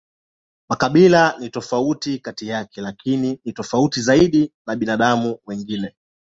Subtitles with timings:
[0.69, 5.95] Makabila ni tofauti kati yake, lakini ni tofauti zaidi sana na binadamu wengine.